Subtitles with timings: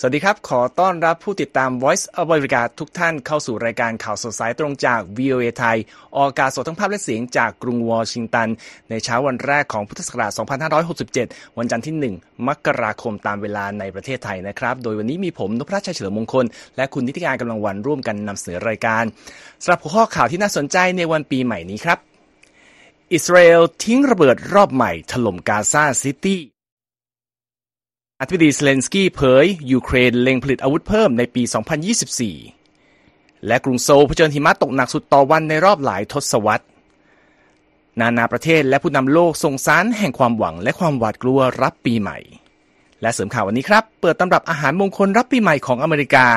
[0.00, 5.78] สวัสดีครับ ขอต้อนรับผู้ติดตาม Voice of America ทุกท่านเข้าสู่รายการข่าวสดสายตรงจาก VOA ไทย
[6.16, 8.48] ออกอากาศสดทั้งภาพและเสียงจากกรุงวอชิงตัน
[8.90, 10.32] ในเช้าวันแรกของพุทธศักราช
[10.94, 16.44] 2567 วันจันทร์ที่ 1 มกราคมตามเวลาในประเทศไทยนะครับ โดยวันนี้มีผมนพรัตน์ ไชยเฉลิมมงคล
[16.76, 19.04] และคุณนิติกาญจน์ กำลังวรรณร่วมกันนำเสนอรายการ
[19.62, 21.98] สำหรับหัวข้อข่าวที่น่าสนใจในวันปีใหม่นี้ครับ
[23.12, 26.40] อิสราเอลทิ้งระเบิดรอบใหม่ถล่มกาซาซิตี้
[28.22, 31.42] ประธานาธิบดีเซเลนสกี้เผย ยูเครนเล็งผลิตอาวุธเพิ่มในปี
[32.64, 36.64] 2024 และกรุงโซลเผชิญหิมะตกหนักสุดต่อวันในรอบหลายทศวรรษ
[38.00, 42.18] นานาประเทศและผู้นำโลกส่งสารแห่งความหวังและความหวาดกลัวรับปีใหม่
[43.02, 46.28] และเสริมข่าววันนี้ครับ เปิดตำรับอาหารมงคลรับปีใหม่ของอเมริกา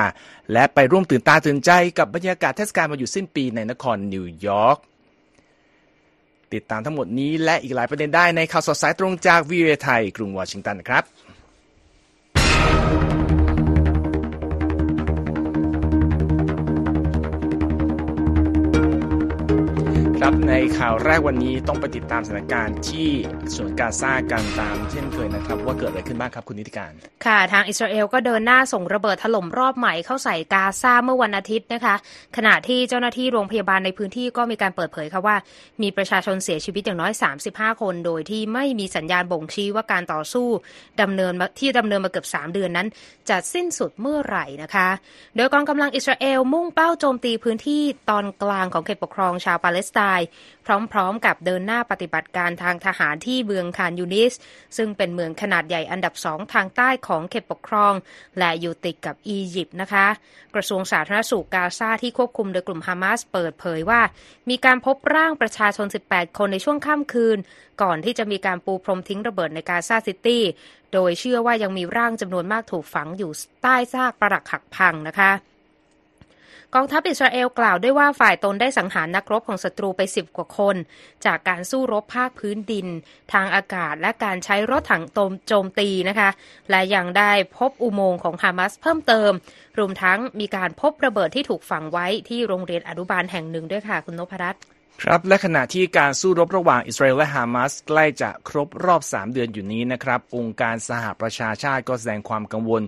[0.52, 4.78] และไปร่วมตื่นตาตื่นใจกับบรรยากาศเทศกาลวันหยุดสิ้นปีในนครนิวยอร์ก
[6.54, 11.06] ติดตามทั้งหมดนี้และอีกหลายประเด็นได้ในข่าวสดสายตรงจาก VOA ไทยกรุงวอชิงตันครับ
[20.26, 23.10] ครับในข่าวแรกวันนี้ต้องไปติดตามสถานการณ์ที่
[23.56, 26.92] สวนกาซากันตามเช่นเคยนะครับ ว่าเกิดอะไรขึ้นบ้างครับคุณนิติการ
[27.26, 31.96] ค่ะ ทางอิสราเอลก็เดินหน้าส่งระเบิดถล่มรอบใหม่เข้าใส่กาซาเมื่อวันอาทิตย์นะคะ
[32.38, 35.36] ขณะที่เจ้าหน้าที่โรงพยาบาลในพื้นที่ก็มีการเปิดเผยค่ะว่า
[35.82, 37.12] มีประชาชนเสียชีวิตอย่างน้อย
[37.48, 40.48] 35 คน โดยที่ไม่มีสัญญาณบ่งชี้ว่าการต่อสู้
[41.02, 42.88] ดำเนินที่ดำเนินมาเกือบ3 เดือนนั้น
[43.30, 44.88] จะสิ้นสุดเมื่อไหร่นะคะ
[45.36, 50.26] โดยกองกำลังอิสราเอลมุ่งเป้าโจมตีพื้นที่ตอนกลางของเขตปกครองชาวปาเลสไตน์
[50.94, 54.34] พร้อมๆกับเดินหน้าปฏิบัติการทางทหารที่เมืองคานยูนิส
[54.78, 57.94] ซึ่งเป็นเมืองขนาดใหญ่อันดับสองทางใต้ของเขตปกครอง
[58.40, 60.08] และอยู่ติดกับอียิปต์นะคะ
[60.56, 64.02] กระทรวงสาธารณสุขกาซาที่ควบคุมโดยกลุ่มฮามาสเปิดเผยว่า
[64.50, 67.38] มีการพบร่างประชาชน 18 คนในช่วงค่ำคืน
[67.82, 70.44] ก่อนที่จะมีการปูพรมทิ้งระเบิดในกาซาซิตี้
[70.94, 73.32] โดยเชื่อว่ายังมีร่างจำนวนมากถูกฝังอยู่
[73.64, 75.32] ใต้ซากปรักหักพังนะคะ
[76.76, 80.76] กองทัพอิสราเอลกล่าวด้วยว่าฝ่ายตนได้สังหารนักรบของศัตรูไปสิบกว่าคน
[81.26, 82.88] จากการสู้รบภาคพื้นดิน
[83.34, 85.04] ทางอากาศและการใช้รถถัง
[85.48, 86.30] โจมตีนะคะ
[86.70, 89.32] และยังได้พบอุโมงค์ของฮามาสเพิ่มเติม
[89.80, 94.62] รวมทั้งมีการพบระเบิดที่ถูกฝังไว้ที่โรงเรียนอนุบาลแห่งหนึ่งด้วยค่ะคุณนพรัตน์
[95.04, 102.82] ครับและขณะที่การสู้รบระหว่างอิสราเอลและฮามาสใกล้จะครบรอบ 3 เดือนอยู่นี้นะครับ องค์การสหประชาชาติก็แสดงความกังวล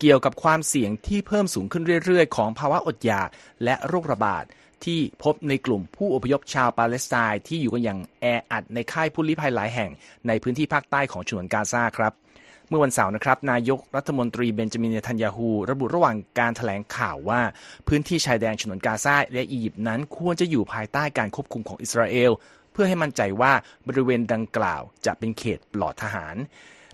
[0.00, 3.28] เกี่ยวกับความเสี่ยงที่เพิ่มสูงขึ้นเรื่อยๆ ของภาวะอดอยาก
[3.64, 4.44] และโรคระบาด
[4.84, 9.90] ที่พบในกลุ่มผู้อพยพชาวปาเลสไตน์ที่อยู่กันอย่างแออัดในค่ายผู้ลี้ภัยหลายแห่ง
[10.28, 12.12] ในพื้นที่ภาคใต้ของฉนวนกาซาครับ
[12.68, 17.40] เมื่อวันเสาร์นะครับ นายกรัฐมนตรีเบนจามินเนทันยาฮูระบุระหว่างการถแถลงข่าวว่า
[17.88, 22.32] พื้นที่ชายแดนฉนวนกาซาและอียิปต์นั้นควรจะอยู่ภายใต้การควบคุมของอิสราเอล
[22.72, 23.52] เพื่อให้มั่นใจว่า
[23.86, 26.36] บริเวณดังกล่าวจะเป็นเขตปลอดทหาร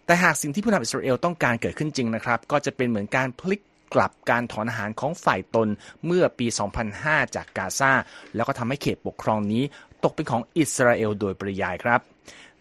[0.07, 3.61] แต่หากสิ่งที่ผู้นำอิสราเอลต้องการเกิดขึ้นจริงนะครับ ก็จะเป็นเหมือนการพลิก
[3.95, 5.69] กลับการถอนอาหารของฝ่ายตน
[6.07, 6.47] เมื่อปี
[6.91, 7.93] 2005 จากกาซา
[8.35, 9.63] แล้วก็ทำให้เขตปกครองนี้
[10.05, 12.01] ตกเป็นของอิสราเอลโดยปริยายครับ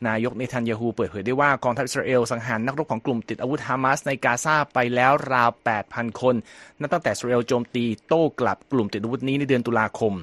[0.08, 5.50] นายกเนทันยาฮูเปิดเผยได้ว่ากองทัพอิสราเอลสังหารนักรบของกลุ่มติดอาวุธฮามาสในกาซาไปแล้วราว
[5.86, 6.36] 8,000 คน
[6.80, 10.14] นับตั้งแต่อิสราเอลโจมตีโต้กลับกลุ่มติดอาวุธนี้ในเดือนตุลาคม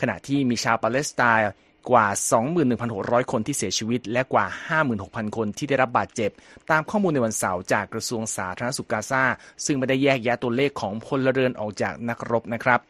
[0.00, 1.46] ขณะที่มีชาวปาเลสไตน์
[1.90, 2.06] กว่า
[2.68, 4.46] 21,600 คนที่เสียชีวิต และกว่า
[4.90, 6.30] 56,000 คนที่ได้รับบาดเจ็บ
[6.70, 9.22] ตามข้อมูลในวันเสาร์จากกระทรวงสาธารณสุขกาซา
[9.64, 12.80] ซึ่งไม่ได้แยกแยะตัวเลขของพลเรือนออกจากนักรบนะครับ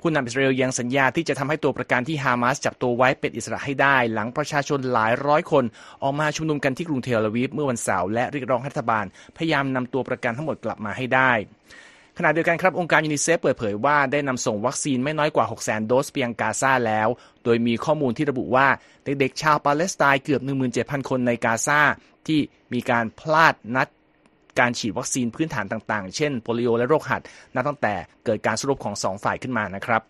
[0.00, 5.64] ผู้นำอิสราเอลยังสัญญาที่จะทำให้ตัวประกันที่ฮามาสจับตัวไว้เป็นอิสระให้ได้ หลังประชาชนหลายร้อยคน
[6.02, 9.04] ออกมาชุมนุมกันที่กรุงเทลอาวีฟเมื่อวันเสาร์และเรียกร้องรัฐบาล
[9.36, 11.32] พยายามนำตัวประกันทั้งหมดกลับมาให้ได้
[12.18, 17.08] ขณะเดียวกันครับองค์การยูนิเซฟเปิดเผยว่าได้นำส่งวัคซีนไม่น้อยกว่า 6 0 0 0 0โดสเปียงกาซาแล้ว
[17.44, 18.66] โดยมีข้อมูลที่ระบุว่า
[19.04, 20.42] เด็กๆชาวปาเลสไตน์เกือบ
[20.74, 21.80] 17,000 คนในกาซา
[22.26, 22.40] ที่
[22.72, 23.88] มีการพลาดนัด
[24.58, 27.22] การฉีดวัคซีนพื้นฐานต่างๆ เช่นโปลิโอและโรคหัด
[27.54, 30.02] นับตั้งแต่เกิดการสรุปของ 2 ฝ่ายขึ้นมานะครับ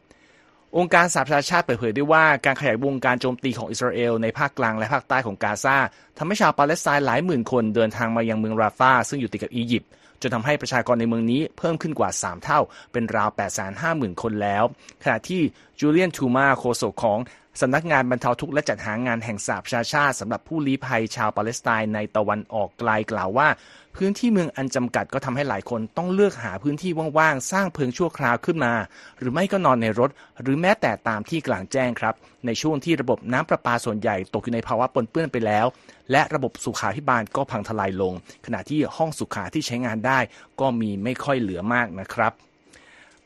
[0.76, 5.76] องค์การสหประชาชาติเปิดเผยด้วยว่าการขยายวงการโจมตีของอิสราเอลในภาคกลางและภาคใต้ของกาซา
[6.18, 9.90] ทำให้ชาวปาเลสไตน์หลายหมื่นคนเดินทางมายังเมืองราฟาซึ่งอยู่ติดกับอียิปต์
[10.22, 12.60] จนทำให้ประชากรในเมืองนี้เพิ่มขึ้นกว่า 3 เท่า
[12.92, 13.30] เป็นราว
[13.76, 14.64] 850,000 คนแล้ว
[15.02, 15.40] ขณะที่
[15.78, 17.20] จูเลียนทูมาโคโซของ
[17.60, 23.48] สำนักงานบรรเทาทุกข์และจัดหางานแห่งสหประชาชาติสำหรับผู้ลี้ภัยชาวปาเลสไตน์ในตะวันออกไกลกล่าวว่า
[23.96, 28.74] พื้นที่เมืองอันจำกัดก็ทำให้หลายคนต้องเลือกหาพื้นที่ว่างๆ สร้างเพิงชั่วคราวขึ้นมา
[29.18, 30.10] หรือไม่ก็นอนในรถ
[30.42, 32.14] หรือแม้แต่ตามที่กลางแจ้งครับ
[32.46, 35.66] ในช่วงที่ระบบน้ำประปาส่วนใหญ่ตกอยู่ในภาวะปนเปื้อนไปแล้ว
[36.12, 38.14] และระบบสุขาพิบาลก็พังทลายลง
[38.46, 40.18] ขณะที่ห้องสุขาที่ใช้งานได้
[40.60, 42.34] ก็มีไม่ค่อยเหลือมากนะครับ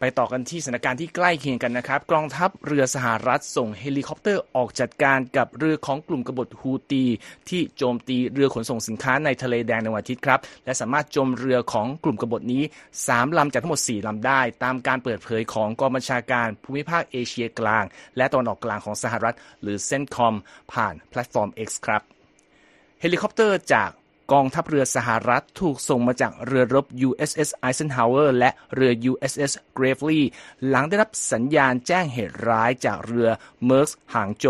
[0.00, 7.04] ไปต่อกันที่สถานการณ์ที่ใกล้เคียงกันนะครับกองทัพเรือสหรัฐส่งเฮลิคอปเตอร์ออกจัดการกับเรือของกลุ่มกบฏฮูตี
[7.48, 12.62] ที่โจมตีเรือขนส่งสินค้าในทะเลแดงในวันอาทิตย์ครับ และสามารถจมเรือของกลุ่มกบฏนี้
[13.00, 17.84] 3 ลำจากทั้งหมด 4 ลำได้ ตามการเปิดเผยของกองบัญชาการภูมิภาคเอเชียกลาง
[18.16, 20.34] และตะวันออกกลางของสหรัฐ หรือ CENTCOM
[20.72, 22.15] ผ่านแพลตฟอร์ม X ครับ
[23.00, 23.90] เฮลิคอปเตอร์จาก
[24.32, 30.20] กองทัพเรือสหรัฐถูกส่งมาจากเรือรบ USS Eisenhower และเรือ USS Gravely
[30.68, 33.28] หลังได้รับสัญญาณแจ้งเหตุร้ายจากเรือ
[33.68, 34.46] Maersk หางโจว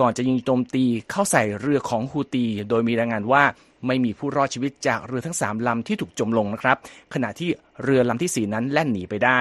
[0.00, 3.44] ก่อนจะยิงโจมตีเข้าใส่เรือของฮูตี โดยมีรายงานว่า
[3.86, 6.76] ไม่มีผู้รอดชีวิตจากเรือทั้ง 3 ลำที่ถูกจมลงนะครับ
[7.14, 7.50] ขณะที่
[7.82, 9.40] เรือลำที่ 4 นั้นแล่นหนีไปได้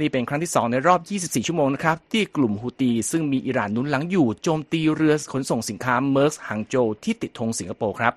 [0.00, 8.14] นี่เป็นครั้งที่ 2 ในรอบ 24 ชั่วโมงนะครับ ที่กลุ่มฮูตีซึ่งมีอิหร่านนุนหลังอยู่โจมตีเรือขนส่งสินค้า Maersk หางโจวที่ติดธงสิงคโปร์ครับ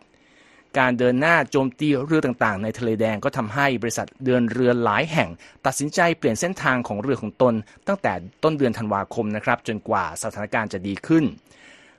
[0.77, 5.29] การเดินหน้าโจมตีเรือต่างๆ ในทะเลแดงก็ทำให้บริษัทเดินเรือหลายแห่ง
[5.65, 7.53] ตัดสินใจเปลี่ยนเส้นทางของเรือของตน
[7.88, 8.13] ตั้งแต่
[8.44, 11.25] ต้นเดือนธันวาคมนะครับจนกว่าสถานการณ์จะดีขึ้น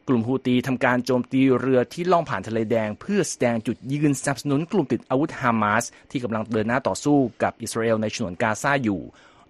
[0.09, 9.01] กลุ่มฮูตีทำการโจมตีเรือที่ล่องผ่านทะเลแดง เพื่อแสดงจุดยืนสนับสนุนกลุ่มติดอาวุธฮามาสที่กำลังเดินหน้าต่อสู้กับอิสราเอลในฉนวนกาซาอยู่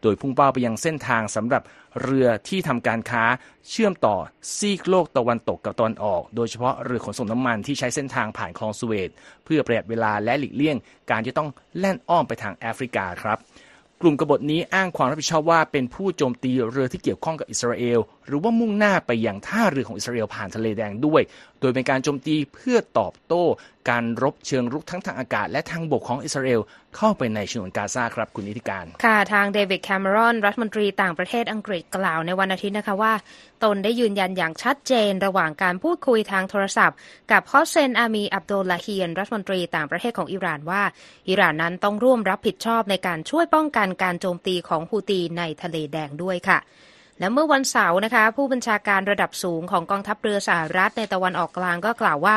[0.02, 1.62] โดยพุ่งเป้าไปยังเส้นทางสำหรับ
[2.02, 3.24] เรือที่ทำการค้า
[3.68, 4.16] เชื่อมต่อ
[4.56, 9.10] ซีกโลกตะวันตกกับตะวันออก โดยเฉพาะเรือขนส่งน้ำมันที่ใช้เส้นทางผ่านคลองสุเวต
[9.44, 10.76] เพื่อประหยัดเวลาและหลีกเลี่ยง
[11.10, 11.48] การที่ต้อง
[11.78, 13.38] แล่นอ้อมไปทางแอฟริกาครับ
[14.02, 21.22] กลุ่มกบฏนี้อ้างความรับผิดชอบว่าเป็นผู้โจมตีเรือที่เกี่ยวข้องกับอิสราเอล หรือว่ามุ่งหน้าไปยังท่าเรือของอิสราเอลผ่านทะเลแดงด้วย
[21.60, 23.44] โดยเป็นการโจมตีเพื่อตอบโต้
[23.90, 26.60] การรบเชิงรุกทั้งทางอากาศและทางบกของอิสราเอล
[26.96, 33.14] เข้าไปในฉนวนกาซาครับคุณนิติการ ค่ะทางเดวิดแคมเมรอน รัฐมนตรีต่างประเทศอังกฤษกล่าวในวันอาทิตย์นะคะว่า
[33.64, 36.96] ตนได้ยืนยันอย่างชัดเจนระหว่างการพูดคุยทางโทรศัพท์
[37.32, 40.82] กับฮอสเซนอามีอับดุลลาฮียน รัฐมนตรีต่างประเทศของอิหร่านว่า
[41.28, 46.58] อิหร่านนั้นต้องร่วมรับผิดชอบในการช่วยป้องกันการโจมตีของฮูตีในทะเลแดงด้วยค่ะ
[47.20, 52.36] และเมื่อวันเสาร์นะคะ ผู้บัญชาการระดับสูงของกองทัพเรือสหรัฐในตะวันออกกลางก็กล่าวว่า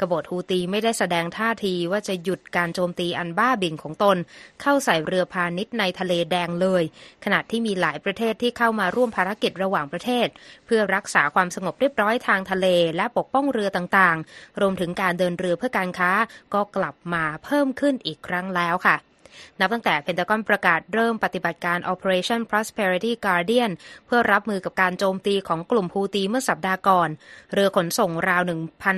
[0.00, 4.16] กบฏฮูตีไม่ได้แสดงท่าทีว่าจะหยุดการโจมตีอันบ้าบิ่นของตน
[4.62, 6.82] เข้าใส่เรือพาณิชย์ในทะเลแดงเลย
[7.24, 10.26] ขณะที่มีหลายประเทศที่เข้ามาร่วมภารกิจระหว่างประเทศ
[10.66, 16.12] เพื่อรักษาความสงบเรียบร้อยทางทะเล และปกป้องเรือต่างๆ รวมถึงการเดินเรือเพื่อการค้า
[16.54, 18.96] ก็กลับมาเพิ่มขึ้นอีกครั้งแล้วค่ะ
[19.60, 23.72] นับตั้งแต่เพนตากอนประกาศเริ่มปฏิบัติการ Operation Prosperity Guardian
[24.06, 27.08] เพื่อรับมือกับการโจมตีของกลุ่มฮูตีเมื่อสัปดาห์ก่อน
[27.52, 28.42] เรือขนส่งราว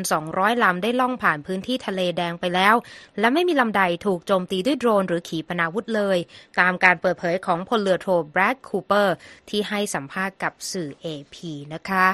[0.05, 2.75] 1,200 ลำได้ล่องผ่านพื้นที่ทะเลแดงไปแล้ว
[3.19, 6.19] และไม่มีลำใดถูกโจมตีด้วยโดรนหรือขีปนาวุธเลย
[6.61, 9.15] ตามการเปิดเผยของพลเรือโทแบรดคูเปอร์
[9.49, 11.37] ที่ให้สัมภาษณ์กับสื่อ AP
[11.75, 12.07] นะคะ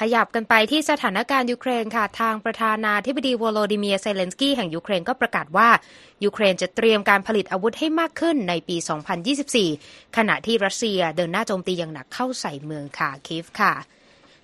[0.00, 5.68] ขยับกันไปที่สถานการณ์ยูเครนค่ะ ทางประธานาธิบดีวโลดิเมียเซเลนสกี้แห่งยูเครนก็ประกาศว่า
[6.24, 8.76] ยูเครนจะเตรียมการผลิตอาวุธให้มากขึ้นในปี
[9.46, 13.74] 2024 ขณะที่รัสเซียเดินหน้าโจมตีอย่างหนักเข้าใส่เมืองคาร์คิฟค่ะ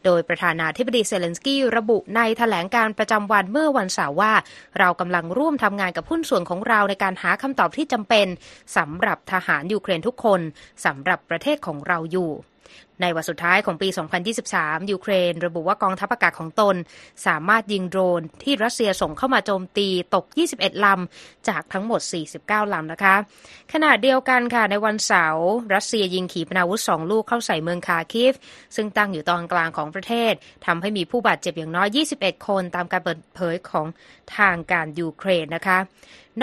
[0.05, 4.33] โดยประธานาธิบดีเซเลนสกี้ระบุในแถลงการประจำวันเมื่อวันเสาร์ว่า
[4.79, 8.27] เรากำลังร่วมทำงานกับหุ้นส่วนของเราในการหาคำตอบที่จำเป็น
[8.77, 10.41] สำหรับทหารยูเครนทุกคน
[10.85, 12.33] สำหรับประเทศของเราอยู่
[13.01, 13.89] ในวันสุดท้ายของปี
[14.39, 16.77] 2023 ยูเครน ระบุว่ากองทัพอากาศของตน
[17.27, 20.25] สามารถยิงโดรนที่รัสเซียส่งเข้ามาโจมตีตก
[20.57, 22.01] 21 ลำ จากทั้งหมด
[22.39, 23.15] 49 ลำนะคะ
[23.73, 28.35] ขณะเดียวกันค่ะในวันเสาร์รัสเซียยิงขีปนาวุธสองลูกเข้าใส่เมืองคาคิฟ
[28.77, 30.33] ซึ่งตั้งอยู่ตอนกลางของประเทศ
[30.67, 31.89] ทำให้มีผู้บาดเจ็บอย่างน้อย
[32.21, 33.87] 21 คนตามการเปิดเผยของ
[34.37, 35.79] ทางการยูเครนนะคะ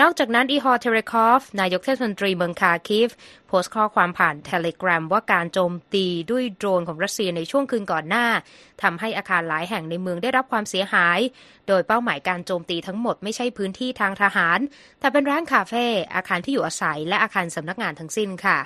[0.00, 3.10] นอกจากนั้นอีฮอร์เทเรคอฟนายกเทศมนตรีเมืองคาร์คิฟ
[3.48, 8.26] โพสต์ข้อความผ่าน Telegram ว่าการโจมตีด้วยโดรนของรัสเซียในช่วงคืนก่อนหน้า
[8.82, 11.18] ทำให้อาคารหลายแห่งในเมืองได้รับความเสียหาย
[11.68, 14.58] โดยเป้าหมายการโจมตีทั้งหมดไม่ใช่พื้นที่ทางทหาร
[15.00, 18.58] แต่เป็นร้านคาเฟ่อาคารที่อยู่อาศัย และอาคารสำนักงานทั้งสิ้นค่ะ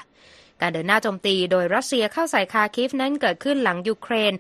[0.60, 4.32] การเดินหน้าโจมตีโดยรัสเซียเข้าใส่คาร์คิฟนั้นเกิดขึ้นหลังยูเครน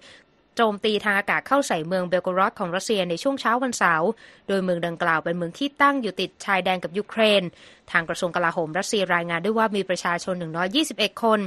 [0.56, 4.08] โจมตีทางอากาศเข้าใส่เมืองเบลโกรอดของรัสเซียในช่วงเช้าวันเสาร์
[4.48, 7.42] โดยเมืองดังกล่าวเป็นเมืองที่ตั้งอยู่ติดชายแดนกับยูเครน
[7.92, 10.34] ทางกระทรวงกลาโหมรัสเซียรายงานด้วยว่ามีประชาชน
[10.78, 11.38] 121 คน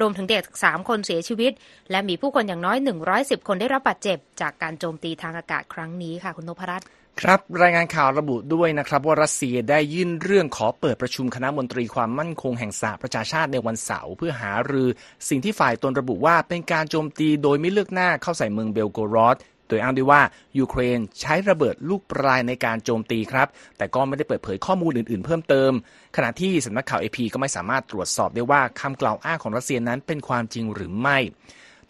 [0.00, 1.52] รวมถึงเด็ก 3 คนเสียชีวิต
[1.90, 2.78] และมีผู้คนอย่างน้อย
[3.12, 6.88] 110 คนได้รับบาดเจ็บ จากการโจมตีทางอากาศครั้งนี้ค่ะคุณนพรัตน์
[7.20, 14.88] ครับรายงานข่าวระบุด้วยนะครับว่ารัสเซียได้ยื่นเรื่องขอเปิดประชุมคณะมนตรีความมั่นคงแห่งสหประชาชาติในวันเสาร์เพื่อหารือ
[15.28, 19.36] สิ่งที่ฝ่ายตนระบุว่าเป็นการโจมตีโดยไม่เลือกหน้าเข้าใส่เมืองเบลโกรอด
[19.68, 20.22] โดยอ้างด้วยว่า
[20.58, 25.72] ยูเครนใช้ระเบิดลูกปรายในการโจมตีครับ แต่ก็ไม่ได้เปิดเผยข้อมูลอื่นๆ เพิ่มเติม
[26.16, 31.18] ขณะที่สำนักข่าว AP ก็ไม่สามารถตรวจสอบได้ว่าคำกล่าวอ้างของรัสเซียนั้นเป็นความจริงหรือไม่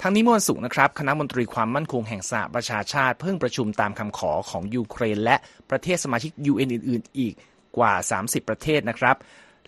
[0.00, 5.36] ทั้งนี้เมื่อวันศุกร์นะครับ คณะมนตรีความมั่นคงแห่งสหประชาชาติเพิ่งประชุมตามคำขอของยูเครน และ
[5.70, 7.34] ประเทศสมาชิก UN อื่น ๆ อีก
[7.78, 9.16] กว่า 30 ประเทศนะครับ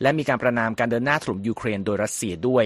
[0.02, 2.64] และมีการประณามการเดินหน้าถล่มยูเครนโดยรัสเซียด้วย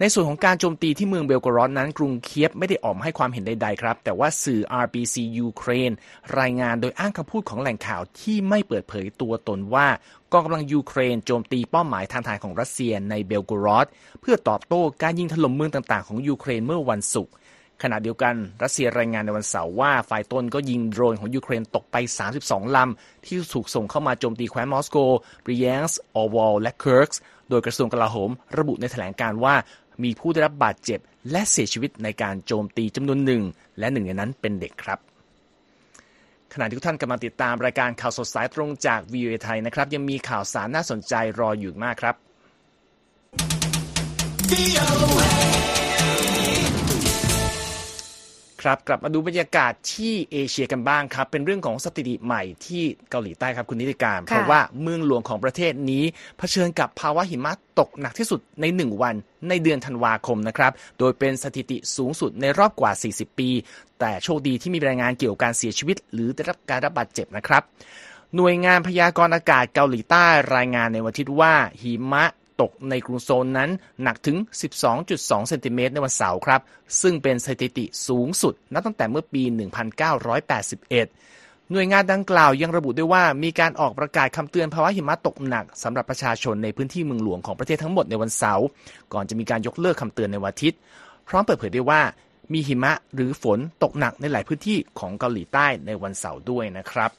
[0.00, 5.90] ในส่วนของการโจมตีที่เมืองเบลโกรอดนั้น กรุงเคียฟไม่ได้ออกมาให้ความเห็นใดๆครับ แต่ว่าสื่อ RBC ยูเครน
[6.40, 9.86] รายงานโดยอ้างคำพูดของแหล่งข่าวที่ไม่เปิดเผยตัวตนว่า
[10.32, 13.86] กองกำลังยูเครนโจมตีเป้าหมายทางทหารของรัสเซียในเบลโกรอด
[14.20, 17.32] เพื่อตอบโต้การยิงถล่มเมืองต่างๆของยูเครนเมื่อวันศุกร์
[17.82, 21.96] ขณะเดียวกันรัสเซียรายงานในวันเสาร์ว่าฝ่ายตนก็ยิงโดรนของยูเครนตกไป
[22.34, 24.96] 32 ลำ ที่ถูกส่งเข้ามาโจมตีแคว้นมอสโก
[25.44, 29.54] บริแยนส์ออวอลและเคิร์กส์โดยกระทรวงกลาโหม ระบุในแถลงการว่า
[30.02, 31.00] มีผู้ได้รับบาดเจ็บ
[31.30, 33.42] และเสียชีวิตในการโจมตีจำนวนหนึ่ง
[33.78, 34.98] และหนึ่งในนั้นเป็นเด็กครับ
[36.52, 42.14] ขณะที่ทุกท่านกำลังติดตามรายการข่าวสดสายตรงจากวีไทยนะครับ ยังมีข่าวสารน่าสนใจรออยู่มากครับ
[48.62, 56.04] ครับกลับมาดูบรรยากาศที่เอเชียกันบ้างครับ เป็นเรื่องของสถิติใหม่ที่เกาหลีใต้ครับคุณนิติการ เพราะว่าเมืองหลวงของประเทศนี้
[56.38, 59.14] เผชิญกับภาวะหิมะตกหนักที่สุดใน 1 วัน
[59.48, 63.50] ในเดือนธันวาคมนะครับ โดยเป็นสถิติสูงสุดในรอบกว่า 40 ปี
[64.00, 67.62] แต่โชคดีที่มีรายงานเกี่ยวกับการเสียชีวิต หรือได้รับการรับบาดเจ็บนะครับ
[68.36, 72.24] หน่วยงานพยากรณ์อากาศเกาหลีใต้รายงานในวันอาทิตย์ว่าหิมะ
[72.60, 73.70] ตกในกรุงโซนนั้น
[74.02, 74.36] หนักถึง
[74.92, 76.60] 12.2 เซนติเมตรในวันเสาร์ครับ
[77.02, 79.50] ซึ่งเป็นสถิติสูงสุดนับตั้งแต่เมื่อปี 1981
[81.72, 88.66] หน่วยงานดังกล่าวยังระบุด้วยว่ามีการออกประกาศคำเตือนภาวะหิมะตกหนักสำหรับประชาชนในพื้นที่เมืองหลวงของประเทศทั้งหมดในวันเสาร์
[89.12, 90.78] ก่อนจะมีการยกเลิกคำเตือนในวันอาทิตย์
[91.28, 92.00] พร้อมเปิดเผยได้ว่า
[92.52, 97.10] มีหิมะหรือฝนตกหนักในหลายพื้นที่ของเกาหลีใต้ในวันเสาร์ด้วยนะครับ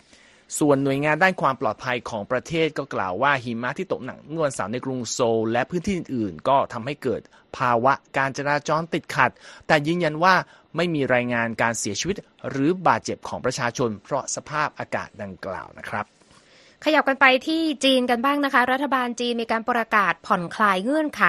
[0.58, 7.22] ส่วนหน่วยงานด้านความปลอดภัยของประเทศก็กล่าวว่าหิมะที่ตกหนักเมื่อวันเสาร์ในกรุงโซลและพื้นที่อื่นๆ ก็ทำให้เกิด
[7.58, 9.32] ภาวะการจราจรติดขัด
[9.68, 10.36] แต่ยืนยันว่า
[10.75, 12.18] ไม่มีรายงานการเสียชีวิต
[12.50, 16.18] หรือบาดเจ็บของประชาชนเพราะสภาพอากาศดังกล่าวนะครับ
[16.86, 21.24] ขยับกันไปที่จีนกันบ้างนะคะ รัฐบาลจีนมีการประกาศผ่อนคลายเงื่อนไข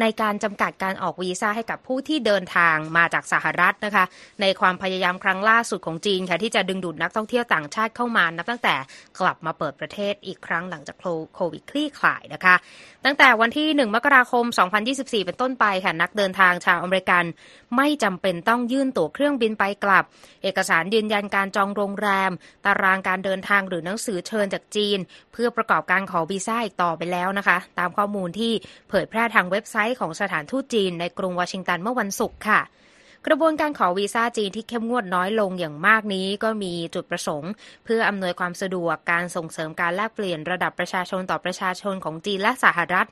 [0.00, 4.04] ในการจำกัดการออกวีซ่าให้กับผู้ที่เดินทางมาจากสหรัฐนะคะ
[4.40, 8.74] ในความพยายามครั้งล่าสุดของจีนค่ะที่จะดึงดูดนักท่องเที่ยวต่างชาติเข้ามานับตั้งแต่
[9.20, 10.96] กลับมาเปิดประเทศอีกครั้งหลังจาก
[11.34, 12.54] โควิดคลี่คลายนะคะ
[13.04, 14.44] ตั้งแต่วันที่ 1 มกราคม
[14.86, 17.24] 2024 เป็นต้นไปค่ะนักเดินทางชาวอเมริกัน
[17.76, 20.04] ไม่จำเป็นต้องยื่นตั๋วเครื่องบินไปกลับ
[20.42, 22.30] เอกสารยืนยันการจองโรงแรม
[22.66, 24.85] ตารางการเดินทางหรือหนังสือเชิญจากจีน
[25.32, 28.52] เพื่อประกอบการขอวีซ่าอีกต่อไปแล้วนะคะ ตามข้อมูลที่
[28.88, 32.60] เผยแพร่ทางเว็บไซต์ของสถานทูตจีนในกรุงวอชิงตันเมื่อวันศุกร์ค่ะ
[33.28, 37.52] กระบวนการขอวีซ่าจีนที่เข้มงวดน้อยลงอย่างมากนี้ก็มีจุดประสงค์
[37.84, 43.08] เพื่ออำนวยความสะดวกการส่งเสริมการแลกเปลี่ยนระดับประชาชนต่อประชาชนของจีนและสหรัฐ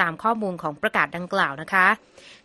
[0.00, 1.86] ตามข้อมูลของประกาศดังกล่าวนะคะ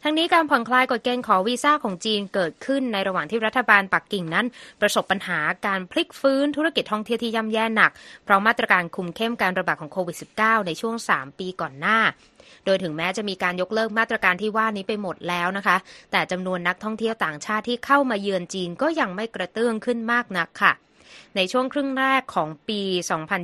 [0.03, 4.45] ทั้งนี้การผ่อนคลายกฎเกณฑ์ขอวีซ่าของจีนเกิดขึ้นในระหว่างที่รัฐบาลปักกิ่งนั้น
[4.81, 7.91] ประสบปัญหาการพลิกฟื้นธุรกิจท่องเที่ยวที่ย่ำแย่หนัก
[8.23, 11.99] เพราะมาตรการคุมเข้มการระบาดของโควิด -19 ในช่วง 3 ปีก่อนหน้า
[12.65, 15.77] โดยถึงแม้จะมีการยกเลิกมาตรการที่ว่านี้ไปหมดแล้วนะคะ
[16.12, 20.74] แต่จำนวนนักท่องเที่ยวต่างชาติที่เข้ามาเยือนจีนก็ยังไม่กระเตื้องขึ้นมากนักค่ะ
[21.36, 22.82] ในช่วงครึ่งแรกของปี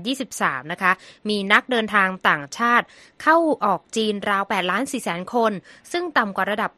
[0.06, 0.92] 2023 นะคะ
[1.30, 2.86] มีนักเดินทางต่างชาติ
[3.24, 5.52] เข้าออกจีนราว 8 ล้าน 4 แสนคน
[5.92, 6.72] ซึ่งต่ำกว่าระดับ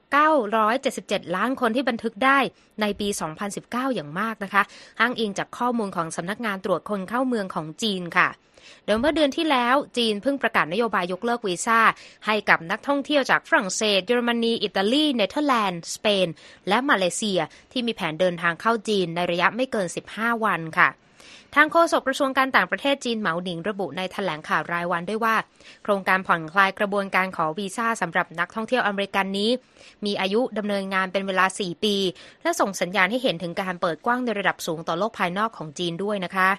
[0.64, 2.40] 977 ล้านคนที่บันทึกได้
[2.82, 3.08] ในปี
[3.52, 4.64] 2019 อย่างมากนะคะ
[5.00, 8.30] อ้างอิงจากข้อมูลของสำนักงานตรวจคนเข้าเมืองของจีนค่ะ
[8.86, 11.80] โดยเมื่อเดือนที่แล้วจีนเพิ่งประกาศนโยบายยกเลิกวีซ่า
[12.25, 16.27] ให้กับนักท่องเที่ยวจากฝรั่งเศส เยอรมนี อิตาลี เนเธอร์แลนด์ สเปน
[16.68, 17.39] และมาเลเซีย
[17.72, 20.89] ที่มีแผนเดินทางเข้าจีนในระยะไม่เกิน 15 วันค่ะ
[21.56, 25.36] ทางโฆษกกระทรวงการต่างประเทศจีนเหมาหนิงระบุในแถลงข่าวรายวันด้วยว่า
[25.84, 29.50] โครงการผ่อนคลายกระบวนการขอวีซ่าสำหรับนักท่องเที่ยวอเมริกันนี้
[30.06, 31.96] มีอายุดำเนินงานเป็นเวลา 4 ปี
[32.44, 36.50] และส่งสัญญาณให้เห็นถึงการเปิดกว้างในระดับสูงต่อโลกภายนอกของจีนด้วยนะคะ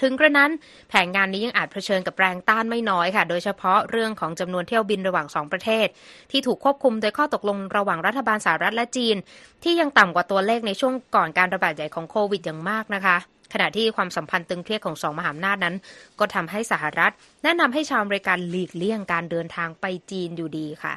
[0.00, 0.50] ถึงกระนั้น
[0.88, 5.86] แผนงานนี้ยังอาจเผชิญกับแรงต้านไม่น้อยค่ะ โดยเฉพาะเรื่องของจำนวนเที่ยวบินระหว่างสองประเทศ
[6.30, 9.16] ที่ถูกควบคุมโดยข้อตกลงระหว่างรัฐบาลสหรัฐและจีน
[9.64, 13.16] ที่ยังต่ำกว่าตัวเลขในช่วงก่อนการระบาดใหญ่ของโควิดอย่างมากนะคะ
[13.52, 15.74] ขณะที่ความสัมพันธ์ตึงเครียดของสองมหาอำนาจนั้น
[16.18, 17.12] ก็ทำให้สหรัฐ
[17.44, 20.94] แนะนำให้ชาวอเมริกันหลีกเลี่ยงการเดินทางไปจีนอยู่ดีค่ะ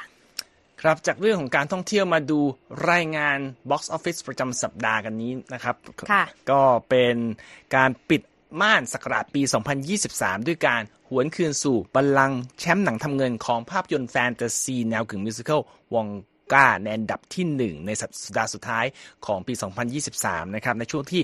[0.81, 2.39] ครับจากเรื่องของการท่องเที่ยวมาดู
[2.91, 3.37] รายงาน
[3.69, 5.75] Box Office ประจำสัปดาห์กันนี้นะครับ
[6.51, 7.15] ก็เป็น
[7.75, 8.21] การปิด
[8.61, 9.41] ม่านสักราชปี
[9.95, 15.61] 2023 ด้วยการหวนคืนสู่บัลลังก์แชมป์หนังทำเงินของภาพยนตร์แฟนตาซีแนวกึ่ง musical
[15.93, 18.85] Wonka ในอันดับที่ 1 ในสัปดาห์สุดท้าย
[19.25, 19.53] ของปี
[20.03, 21.21] 2023 นะครับ ในช่วงที่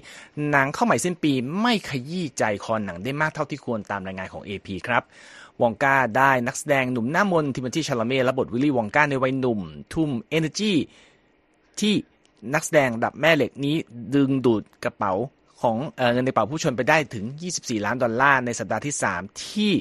[0.50, 5.04] หนังเข้าใหม่สิ้นปีไม่ขยี้ใจคอหนังได้มากเท่าที่ควรตามรายงานของ AP ครับ
[5.62, 9.62] Wonka ได้นักแสดงหนุ่มหน้ามน Timothée Chalamet รับบท Willy Wonka ในวัยหนุ่ม
[9.94, 10.74] ทุ่ม energy
[11.80, 11.94] ที่
[12.54, 13.76] นักแสดงระดับแม่เหล็กนี้
[14.16, 15.14] ดึงดูดกระเป๋า
[15.62, 15.78] ของ
[16.14, 17.26] เงินในกระเป๋าผู้ชมไปได้ถึง
[17.56, 19.74] 24 ล้านดอลลาร์ในสัปดาห์ที่ 3 ที่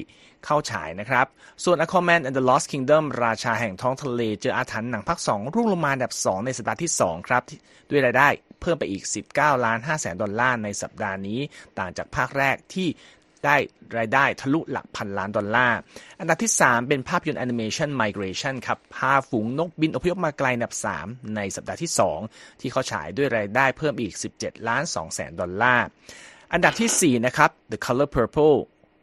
[0.45, 1.25] เข้าฉายนะครับ
[1.63, 7.43] ส่วน Aquaman and the Lost Kingdom ราชาแห่งท้องทะเล เจออาถรรพ์หนังภาค2ร่วงลงมาอันดับ 2 ในสัปดาห์ที่ 2 ครับ
[7.89, 8.29] ด้วยรายได้
[8.61, 11.39] เพิ่มไปอีก 19 ล้าน5แสนดอลลาร์ในสัปดาห์นี้
[11.79, 12.87] ต่างจากภาคแรกที่
[13.45, 13.55] ได้
[13.97, 15.77] รายได้ทะลุหลักพันล้านดอลลาร์
[16.19, 21.91] อันดับที่ 3 เป็นภาพยนตร์แอนิเมชัน Migration ครับ พาฝูงนกบินอพยพมาไกลอันดับ 3 ในสัปดาห์ที่
[22.25, 25.85] 2 ที่เข้าฉายด้วยรายได้เพิ่มอีก 17 ล้าน2แสนดอลลาร์
[26.53, 28.57] อันดับที่ 4 นะครับ The Color Purple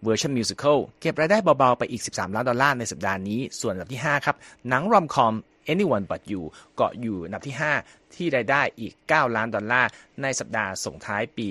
[0.04, 4.37] เวอร์ชัน musical เก็บรายได้เบา ๆ ไปอีก 13 ล้านดอลลาร์ในสัปดาห์นี้ ส่วนอันดับที่ 5 ครับ
[4.68, 5.34] หนัง romcom
[5.72, 6.42] Anyone But You
[6.76, 9.90] เกาะอยู่อันดับที่ 5 ที่รายได้อีก 9 ล้านดอลลาร์
[10.22, 11.48] ในสัปดาห์ส่งท้ายปี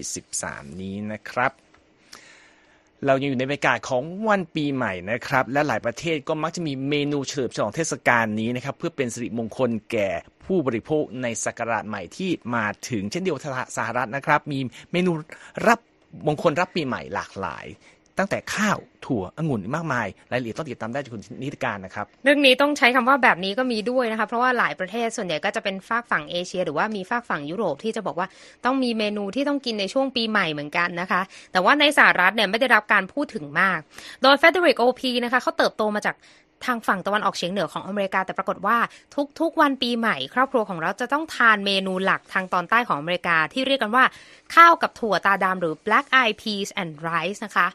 [0.00, 1.52] 2023 นี้นะครับ
[3.06, 10.10] เรายังอยู่ในบรรยากาศของวันปีใหม่นะครับ และหลายประเทศก็มักจะมีเมนูเฉลิมฉลองเทศกาลนี้นะครับ เพื่อเป็นสิริมงคลแก่
[10.46, 13.42] ผู้บริโภคในศักราชใหม่ที่มาถึงเช่นเดียวกับ
[13.76, 14.58] สหรัฐนะครับ มี
[14.92, 15.12] เมนู
[15.66, 15.78] รับ
[16.26, 17.66] มงคลรับปีใหม่หลากหลาย
[18.20, 28.26] ตั้งแต่ข้าวถั่วองุ่นมากมาย รายละเอียดต้องติดตามได้จากคุณนิติการนะครับ เรื่องนี้ต้องใช้คำว่าแบบนี้ก็มีด้วยนะคะ เพราะว่าหลายประเทศส่วนใหญ่ก็จะเป็นฝากฝั่งเอเชีย หรือว่ามีฝากฝั่งยุโรปที่จะบอกว่า
[28.64, 31.20] ต้องมีเมนูที่ต้องกินในช่วงปีใหม่เหมือนกันนะคะ
[31.52, 33.78] แต่ว่าในสหรัฐเนี่ยไม่ได้รับการพูดถึงมาก
[34.22, 36.14] โดยเฟเดริกโอพีนะคะเขาเติบโตมาจาก
[36.64, 38.78] ทางฝั่งตะวันออกเฉียงเหนือของอเมริกา แต่ปรากฏว่า
[39.40, 44.04] ทุกๆ วันปีใหม่ ครอบครัวของเราจะต้องทานเมนูหลักทางตอนใต้ของอเมริกา ที่เรียกกันว่า
[44.54, 47.66] ข้าวกับถั่วตาดำหรือ black eyed peas and rice นะคะ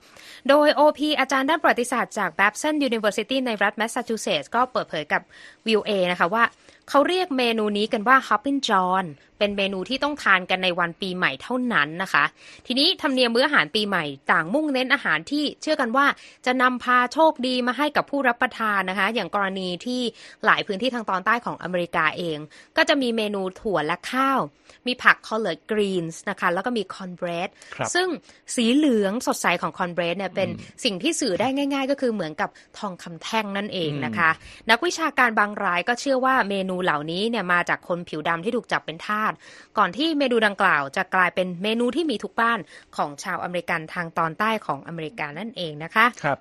[0.49, 5.21] โดย OP อาจารย์ด้านประวัติศาสตร์จาก Babson University ในรัฐแมสซาชูเซตส์ก็เปิดเผยกับ
[5.67, 6.43] VOA นะคะว่า
[6.89, 9.05] เขาเรียกเมนูนี้กันว่า Hoppin' John
[9.37, 12.23] เป็นเมนูที่ต้องทานกันในวันปีใหม่เท่านั้นนะคะ
[12.67, 16.05] ทีนี้ธรรมเนียมมื้ออาหารปีใหม่ต่างมุ่งเน้นอาหารที่เชื่อกันว่า
[16.45, 20.01] จะนำพาโชคดีมาให้กับผู้รับประทานนะคะ อย่างกรณีที่
[20.45, 22.37] หลายพื้นที่ทางตอนใต้ของอเมริกาเอง
[22.77, 24.39] ก็จะมีเมนูถั่วและข้าว
[24.87, 28.07] มีผัก collard greens นะคะ แล้วก็มี corn bread ครับซึ่ง
[28.55, 30.49] สีเหลืองสดใสของ corn bread เนี่ยเป็น
[30.83, 32.49] สิ่งที่สื่อได้ง่าย ๆ ก็คือเหมือนกับ
[32.79, 34.29] ทองคำแท่งนั่นเองนะคะ
[34.69, 39.33] นักวิชาการบางรายก็เชื่อว่าเมนูเหล่านี้เนี่ยมาจากคนผิวดำที่ถูกจับเป็นทาส
[39.77, 42.59] ก่อนที่เมนูดังกล่าวจะกลายเป็นเมนูที่มีทุกบ้าน
[42.97, 46.39] ของชาวอเมริกันทางตอนใต้ของอเมริกานั่นเองนะคะครับ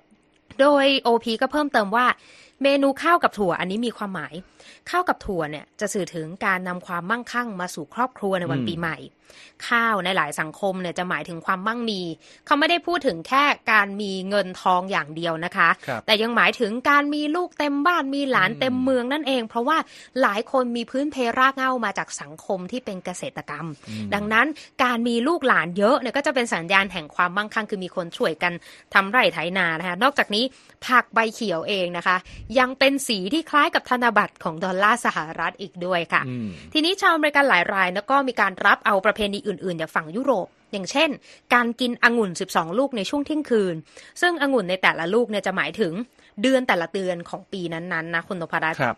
[0.59, 2.05] โดย OP ก็เพิ่มเติมว่า
[2.65, 4.33] เมนูข้าวกับถั่วอันนี้มีความหมาย
[4.89, 8.97] ข้าวกับถั่วเนี่ยจะสื่อถึงการนำความมั่งคั่งมาสู่ครอบครัวในวันอืมปีใหม่
[9.67, 12.01] ข้าวในหลายสังคมเนี่ยจะหมายถึงความมั่งมี
[12.45, 19.77] เขาไม่ได้พูดถึงแค่การมีเงินทองอย่างเดียวนะคะครับแต่ยังหมายถึงการมีลูกเต็มบ้านมีหลานเต็มเมืองนั่นเอง เพราะว่า
[20.21, 23.65] หลายคนมีพื้นเพรากเหง้ามาจากสังคมที่เป็นเกษตรกรรม
[24.13, 24.47] ดังนั้น
[24.83, 28.53] การมีลูกหลานเยอะเนี่ยก็จะเป็นสัญญาณแห่งความมั่งคั่งคือมีคนช่วยกัน
[28.93, 30.43] ทำไร่ไถนานะคะนอกจากนี้
[30.85, 32.15] ผักใบเขียวเองนะคะ
[32.59, 41.09] ยังเป็นสีที่คล้ายกับธนบัตรของดอลลาร์สหรัฐอีกด้วยค่ะอืมทีนี้ชาวอเมริกันหลายรายแล้วก็มีการรับเอาประเพณีอื่นๆจากฝั่งยุโรป อย่างเช่น
[41.53, 43.75] การกินองุ่น 12 ลูกในช่วงเที่ยงคืน
[44.21, 45.93] ซึ่งองุ่นในแต่ละลูกเนี่ยจะหมายถึง
[46.41, 48.97] เดือนแต่ละเดือนของปีนั้นๆนะคุณนพรัตน์ครับ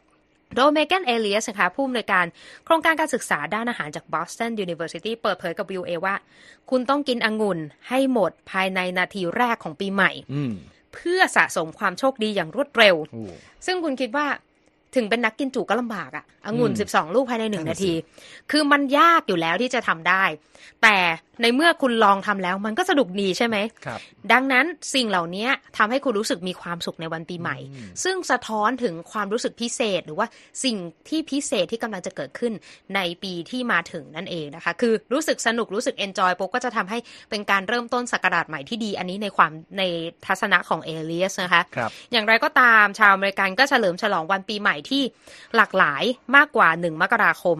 [0.55, 2.25] โดยเมแกนเอเลียสนะคะผู้อำนวยการ
[2.65, 6.15] โครงการการศึกษาด้านอาหารจาก Boston University เปิดเผยกับ VOA ว่า
[6.69, 10.53] คุณต้องกินองุ่นให้หมดภายในนาทีแรกของปีใหม่อืม
[10.97, 13.21] เพื่อสะสมความโชคดีอย่างรวดเร็วโอ้
[13.65, 14.27] ซึ่งคุณคิดว่า
[14.95, 17.93] ถึงเป็นนักกินจุก็ลำบากอะองุ่นอืม12 ลูกภายในหนึ่งนั่นานน่ะสิที
[18.51, 20.23] คือมันยากอยู่แล้วที่จะทำได้
[20.81, 20.97] แต่
[21.41, 23.99] ในเมื่อคุณลองทำแล้ว มันก็สนุกดีใช่ไหมครับ
[24.31, 25.47] ดังนั้นสิ่งเหล่านี้
[25.77, 30.27] ทำให้คุณรู้สึกมีความสุขในวันปีใหม่อืมซึ่งสะท้อนถึงความรู้สึกพิเศษ หรือว่า
[30.63, 30.77] สิ่ง
[31.09, 32.53] ที่พิเศษที่กำลังจะเกิดขึ้น
[32.95, 36.97] ในปีที่มาถึงนั่นเองนะคะ คือรู้สึกสนุกรู้สึกเอนจอยปุ๊บก็จะทำให้
[37.29, 39.83] เป็นการเริ่มต้นศักราชใหม่ที่ดี อันนี้ในความใน
[40.25, 45.03] ทัศนะของเอเลียสนะคะครับอย่างไรก็ตามชาวอเมริกันก็เฉลิมฉลองวันปีใหม่ที่
[45.55, 46.03] หลากหลาย
[46.35, 47.57] มากกว่าหนึ่งมกราคม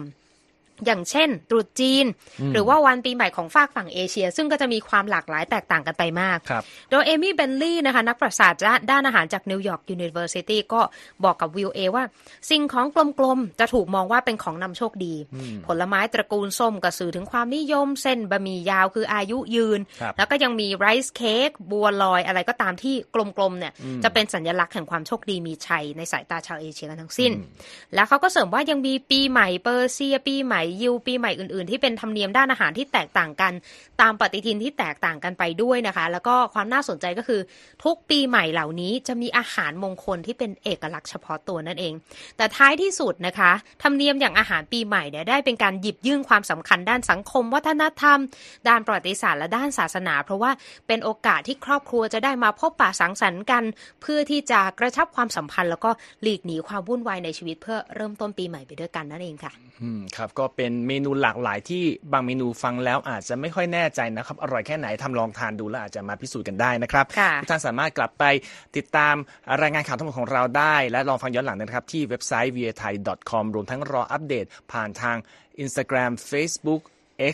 [0.86, 2.06] อย่างเช่น ตรุษจีน
[2.40, 8.60] อืมหรือว่าวันปีใหม่ของฟากฝั่งเอเชีย ซึ่งก็จะมีความหลากหลายแตกต่างกันไปมากครับโดย Amy Bentley นะคะนักประวัติศาสตร์
[8.90, 10.80] ด้านอาหารจาก New York University ก็
[11.24, 12.04] บอกกับ VOA ว่า
[12.50, 12.86] สิ่งของ
[13.18, 33.52] กลมๆ จะถูกมองว่าเป็นของนำโชคดีอืมผลไม้ตระกูลส้มก็สื่อถึงความนิยม เส้นบะหมี่ยาวคืออายุยืนครับแล้วก็ยังมี rice cake บัวลอยอะไรก็ตามที่กลมๆเนี่ยอืมจะเป็นสัญลักษณ์แห่งความโชคดีมีชัยในสายตาชาวเอเชียกันทั้งสิ้นอืมแล้วเขาก็เสริมว่ายังมีปีใหม่เปอร์เซียปีใหม่ยิวปีใหม่อื่นๆ ที่เป็นธรรมเนียมด้านอาหารที่แตกต่างกัน
[34.00, 37.40] ตามปฏิทินที่แตกต่างกันไปด้วยนะคะ แล้วก็ความน่าสนใจก็คือ
[37.84, 41.92] ทุกปีใหม่เหล่านี้จะมีอาหารมงคลที่เป็นเอกลักษณ์เฉพาะตัวนั่นเอง
[42.36, 43.52] แต่ท้ายที่สุดนะคะ
[43.82, 48.18] ธรรมเนียมอย่างอาหารปีใหม่เนี่ยได้เป็นการหยิบยื่นความสำคัญด้านสังคม วัฒนธรรม
[48.68, 50.50] ด้านประวัติศาสตร์และด้านศาสนา เพราะว่า
[50.86, 53.64] เป็นโอกาสที่ครอบครัวจะได้มาพบปะสังสรรค์กัน
[54.02, 55.90] เพื่อที่จะกระชับความสัมพันธ์ แล้วก็
[56.22, 68.24] หลีกหนีความวุ่นวายในชีวิตเพื่อเริ่มต้นปีใหม่ไปด้วยกันนั่นเองค่ะ อืมครับก็เป็นเมนูหลากหลายที่บางเมนูฟังแล้วอาจจะไม่ค่อยแน่ใจนะครับ อร่อยแค่ไหนทำลองทานดูแล้วอาจจะมาพิสูจน์กันได้นะครับค่ะทุกท่านสามารถกลับไป
[68.76, 69.14] ติดตาม
[69.62, 72.94] รายงานข่าวทั้งหมดของเราได้ และลองฟังย้อนหลังนะครับ ที่เว็บไซต์ v a t h a i
[73.30, 75.16] com รวมทั้งรออัปเดตผ่านทาง
[75.64, 76.82] Instagram Facebook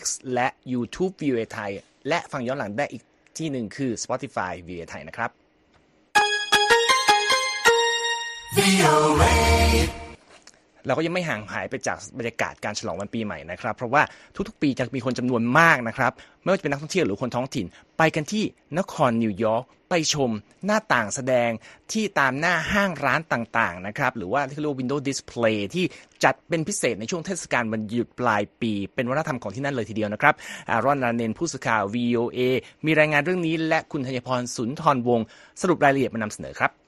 [0.01, 0.03] X
[0.33, 1.71] และ YouTube v a t h a i
[2.07, 3.03] และฟังย้อนหลังได้อีก
[3.37, 5.29] ที่หนึ่งคือ Spotify v a t h a i นะครับ
[10.85, 14.01] เราก็ยังไม่ห่างหายไปจากบรรยากาศการฉลองวันปีใหม่นะครับ เพราะว่า
[14.47, 17.65] ทุกๆ ปีจะมีคนจำนวนมากนะครับ ไม่ว่าจะเป็นนักท่องเที่ยวหรือคนท้องถิ่น
[17.97, 18.43] ไปกันที่
[18.77, 20.31] นครนิวยอร์กไปชม
[20.65, 21.51] หน้าต่างแสดง
[21.91, 25.85] ที่ตามหน้าห้างร้านต่างๆนะครับ หรือว่าที่เรียกว่า Window Display ที่
[26.23, 30.33] จัดเป็นพิเศษในช่วงเทศกาลวันหยุดปลายปี เป็นวัฒนธรรมของที่นั่นเลยทีเดียวนะครับ
[30.69, 32.39] อารอนนาเนนผู้สื่อข่าว VOA
[32.85, 35.25] มีรายงานเรื่องนี้และคุณธัญพรสุนทรวงศ์
[35.61, 36.84] สรุปรายละเอียดมานำเสนอครับ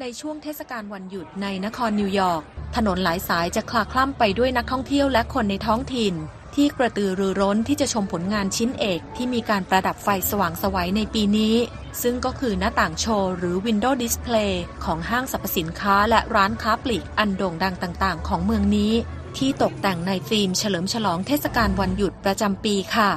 [0.00, 2.42] ในช่วงเทศกาลวันหยุดในนครนิวยอร์ก
[2.76, 6.14] ถนนหลายสายจะคลาคล่ำไปด้วยนักท่องเที่ยวและคนในท้องถิ่น
[6.54, 11.54] ที่กระตือรือร้นที่จะชมผลงานชิ้นเอกที่มีการประดับไฟสว่างสวัยในปีนี้
[12.02, 14.52] ซึ่งก็คือหน้าต่างโชว์หรือ Window Display
[14.84, 18.92] ของห้างสรรพสินค้าและร้านค้าปลีกอันโด่งดังต่างๆ ของเมืองนี้
[19.38, 23.10] ที่ตกแต่งในธีมเฉลิมฉลองเทศกาลวันหยุดประจำปีค่ะ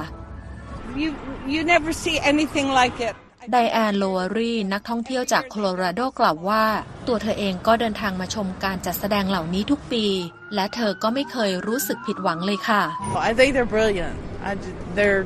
[1.02, 1.10] You
[1.54, 3.14] you never see anything like it.
[3.50, 6.64] ไดแอนโลวารีนักท่องเที่ยวจากโคโลราโดกล่าวว่า
[7.06, 10.06] ตัวเธอเองก็เดินทางมาชมการจัดแสดงเหล่านี้ทุกปี
[10.54, 12.82] และเธอก็ไม่เคยรู้สึกผิดหวังเลยค่ะ
[13.28, 14.16] I think they're brilliant.
[14.48, 15.24] I ju- they're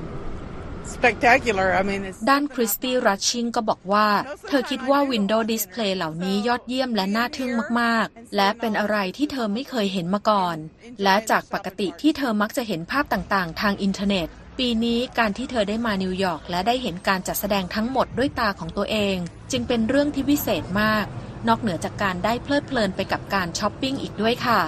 [0.97, 1.69] spectacular.
[1.81, 4.09] I mean, it's ด้านคริสตี้รัชชิงก็บอกว่า
[4.49, 7.51] เธอคิดว่า Window Display เหล่านี้ยอดเยี่ยมและน่าทึ่ง
[7.81, 10.57] มาก ๆ และเป็นอะไรที่เธอไม่เคยเห็นมาก่อน
[11.03, 19.17] และจากปกติที่เธอมักจะเห็นภาพต่าง ๆ ทางอินเทอร์เน็ต ปีนี้การที่เธอได้มานิวยอร์กและได้เห็นการจัดแสดงทั้งหมดด้วยตาของตัวเอง
[19.53, 21.05] จึงเป็นเรื่องที่วิเศษมาก
[21.49, 24.61] นอกเหนือจากการได้เพลิดเพลินไปกับการช้อปปิ้งอีกด้วยค่ะ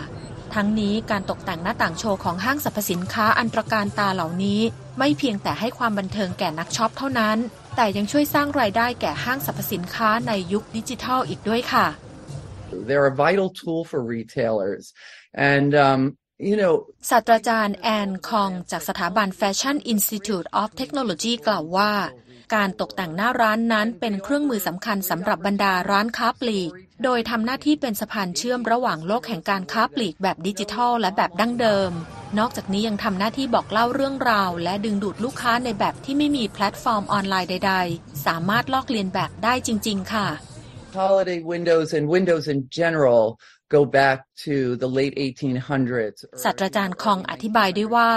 [0.55, 4.61] ทั้งนี้การตกแต่งหน้าต่างโชว์ของห้างสรรพสินค้าอันตระการตาเหล่านี้
[4.99, 7.39] ไม่เพียงแต่ให้ความบันเทิงแก่นักช็อปเท่านั้น
[7.77, 11.87] แต่ยังช่วยสร้างรายได้แก่ห้างสรรพสินค้าในยุคดิจิทัลอีกด้วยค่ะ
[12.87, 14.85] They're a vital tool for retailers.
[15.53, 16.01] And, um,
[17.11, 21.93] ศาสตราจารย์แอนคอง จากสถาบัน Fashion Institute of Technology กล่าวว่า
[22.55, 26.71] การตกแต่งหน้าร้านนั้นเป็นเครื่องมือสำคัญสำหรับบรรดาร้านค้าปลีก
[27.05, 31.91] โดยทำหน้าที่เป็นสะพานเชื่อมระหว่างโลกแห่งการค้าปลีกแบบดิจิทัล และแบบดั้งเดิม
[32.39, 40.29] นอกจากนี้ยังทำหน้าที่บอกเล่าเรื่องราว และดึงดูดลูกค้าในแบบที่ไม่มีแพลตฟอร์มออนไลน์ใด ๆ สามารถลอกเลียนแบบได้จริง ๆ ค่ะ
[40.95, 46.17] holiday windows and windows in general go back to the late 1800s.
[46.45, 48.11] ศาสตราจารย์คองอธิบายด้วยว่า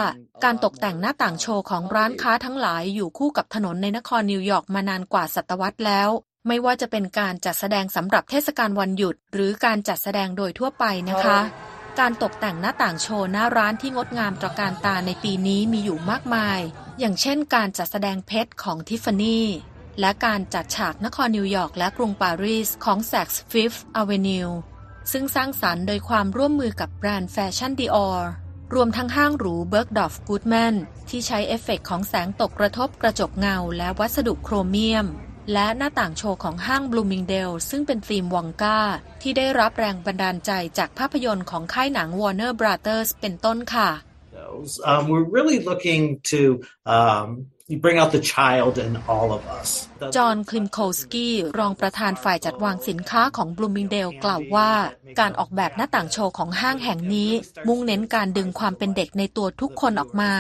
[0.43, 6.09] การตกแต่งหน้าต่างโชว์ของร้านค้าทั้งหลายอยู่คู่กับถนนในนครนิวยอร์กมานานกว่าศตวรรษแล้ว
[6.47, 11.39] ไม่ว่าจะเป็นการจัดแสดงสำหรับเทศกาลวันหยุด หรือการจัดแสดงโดยทั่วไปนะคะ
[11.99, 16.59] การตกแต่งหน้าต่างโชว์หน้าร้านที่งดงามตระการตาในปีนี้มีอยู่มากมาย
[16.99, 19.45] อย่างเช่น การจัดแสดงเพชรของทิฟฟานี่
[19.99, 24.51] และการจัดฉากนครนิวยอร์กและกรุงปารีสของ Saks Fifth Avenue
[25.11, 28.19] ซึ่งสร้างสรรค์โดยความร่วมมือกับแบรนด์แฟชั่น Dior
[28.73, 30.75] รวมทั้งห้างหรู Bergdorf Goodman
[31.09, 35.07] ที่ใช้เอฟเฟกต์ของแสงตกกระทบกระจกเงาและวัสดุโครเมียม
[35.53, 38.79] และหน้าต่างโชว์ของห้าง Bloomingdale ซึ่งเป็นธีม Wonka
[39.21, 43.89] ที่ได้รับแรงบันดาลใจจากภาพยนตร์ของค่ายหนัง Warner Brothers เป็นต้นค่ะ
[44.91, 46.39] Um, we're really looking to
[46.85, 47.27] um,
[47.83, 49.69] bring out the child in all of us.
[50.15, 54.71] จอห์น คลิมโคสกี้ รองประธานฝ่ายจัดวางสินค้าของบลูมิงเดลกล่าวว่า
[55.19, 57.31] การออกแบบหน้าต่างโชว์ของห้างแห่งนี้
[57.67, 60.33] มุ่งเน้นการดึงความเป็นเด็กในตัวทุกคนออกมา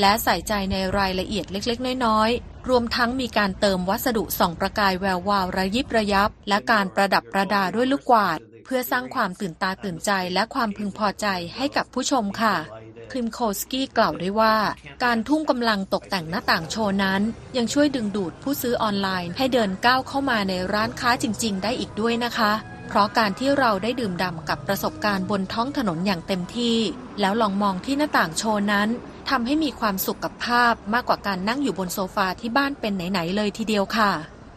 [0.00, 8.38] และใส่ใจในรายละเอียดเล็กๆ น้อยๆ รวมทั้งมีการเติมวัสดุส่องประกายแวววาวระยิบระยับ และการประดับประดาด้วยลูกกวาด
[8.74, 12.56] พื่อสร้างความตื่นตาตื่นใจและความพึงพอใจให้กับผู้ชมค่ะ
[13.10, 14.54] คลิมโคสกี้กล่าวด้วยว่า
[15.04, 17.22] การทุ่มกำลังตกแต่งหน้าต่างโชว์นั้น
[17.56, 22.52] ยังช่วยดึงดูดผู้ซื้อออนไลน์ให้เดินก้าวเข้ามาในร้านค้าจริง ๆ ได้อีกด้วยนะคะ
[22.88, 26.78] เพราะการที่เราได้ดื่มด่ำกับประสบการณ์บนท้องถนนอย่างเต็มที่
[27.20, 28.88] แล้วลองมองที่หน้าต่างโชว์นั้น
[29.30, 34.12] ทำให้มีความสุขกับภาพมากกว่าการนั่งอยู่บนโซฟาที่บ้านเป็นไหนๆเลยทีเดียวค่ะ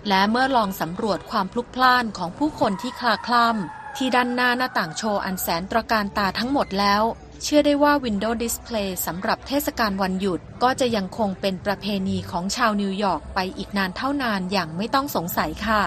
[0.07, 7.03] และเมื่อลองสำรวจความพลุกพล่านของผู้คนที่คลาคล่ำ ที่ด้านหน้าหน้าต่างโชว์อันแสนตระการตาทั้งหมดแล้ว
[7.43, 15.81] เชื่อได้ว่า Window Display สำหรับเทศกาลวันหยุด ก็จะยังคงเป็นประเพณีของชาวนิวยอร์กไปอีกนานเท่านานอย่างไม่ต้องสงสัยค่ะ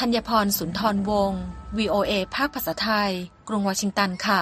[0.00, 1.42] ธัญพรสุนทรวงศ์
[1.78, 3.10] VOA ภาคภาษาไทย
[3.48, 4.40] กรุงวอชิงตันค่ะ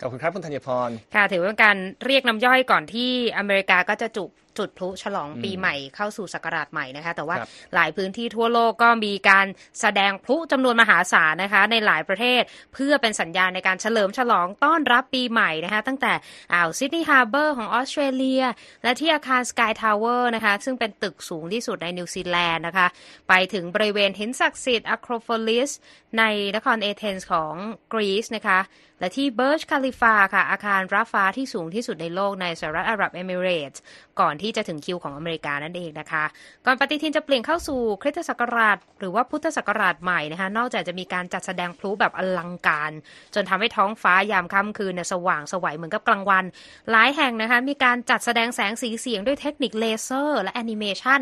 [0.00, 4.24] ขอบคุณครับคุณธัญพร ค่ะ ถือว่าเป็นการเรียกน้ำย่อยก่อนที่อเมริกาก็จะจุ
[4.58, 9.46] จุดพลุฉลองปีใหม่เข้าสู่ศักราชใหม่นะคะ แต่ว่าครับหลายพื้นที่ทั่วโลกก็มีการ
[9.80, 12.42] แสดงพลุจำนวนมหาศาลนะคะ ในหลายประเทศ
[12.74, 16.12] เพื่อเป็นสัญญาณในการเฉลิมฉลองต้อนรับปีใหม่นะคะ ตั้งแต่
[16.52, 18.42] อ่าว Sydney Harbour ของออสเตรเลีย
[18.82, 22.86] และที่อาคาร Sky Tower นะคะ ซึ่งเป็นตึกสูงที่สุดในนิวซีแลนด์นะคะ
[23.28, 25.70] ไปถึงบริเวณหินศักดิ์สิทธิ์อะโครโพลิส
[26.18, 26.24] ใน
[26.56, 27.54] นครเอเธนส์ของ
[27.92, 28.60] กรีซนะคะ
[29.00, 33.80] และที่เบิร์จคาลิฟาค่ะอาคารระฟ้าที่สูงที่สุดในโลกในสหรัฐอาหรับเอมิเรตส์
[34.20, 36.24] ก่อนที่จะถึงคิวของอเมริกานั่นเองนะคะ
[36.66, 42.92] ก่อนปฏิทินจะเปลี่ยนเข้าสู่คริสตศักราช หรือว่าพุทธศักราชใหม่นะคะ นอกจากจะมีการจัดแสดงพลุแบบอลังการ
[43.34, 46.44] จนทำให้ท้องฟ้ายามค่ำคืนสว่างไสวเหมือนกับกลางวัน
[46.90, 51.20] หลายแห่งนะคะมีการจัดแสดงแสงสีเสียงด้วยเทคนิคเลเซอร์ และแอนิเมชัน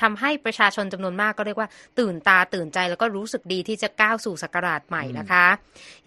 [0.00, 5.46] ทำให้ประชาชนจำนวนมากก็เรียกว่า ตื่นตาตื่นใจแล้วก็รู้สึกดีที่จะก้าวสู่ศักราชใหม่นะคะ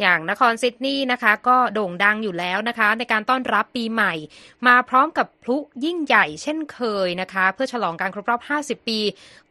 [0.01, 4.13] อย่างนครซิดนีย์นะคะ ก็โด่งดังอยู่แล้วนะคะ ในการต้อนรับปีใหม่
[4.67, 8.99] มาพร้อมกับพลุยิ่งใหญ่เช่นเคยนะคะ เพื่อฉลองการครบรอบ 50 ปี